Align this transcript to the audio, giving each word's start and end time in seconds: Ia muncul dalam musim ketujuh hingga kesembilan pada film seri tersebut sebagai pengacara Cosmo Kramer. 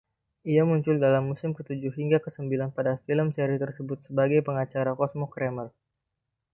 Ia 0.53 0.63
muncul 0.71 0.95
dalam 1.05 1.23
musim 1.29 1.51
ketujuh 1.57 1.91
hingga 1.97 2.17
kesembilan 2.25 2.69
pada 2.77 2.93
film 3.05 3.27
seri 3.37 3.57
tersebut 3.63 3.97
sebagai 4.07 4.39
pengacara 4.47 4.91
Cosmo 4.99 5.27
Kramer. 5.33 5.69